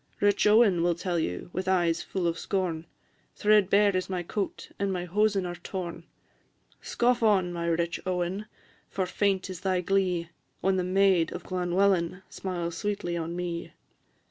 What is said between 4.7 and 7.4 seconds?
and my hosen are torn: Scoff